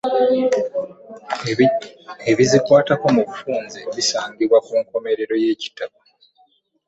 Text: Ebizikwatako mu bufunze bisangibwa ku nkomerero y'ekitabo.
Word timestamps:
Ebizikwatako 2.31 3.05
mu 3.15 3.21
bufunze 3.29 3.79
bisangibwa 3.95 4.57
ku 4.65 4.73
nkomerero 4.83 5.33
y'ekitabo. 5.43 5.97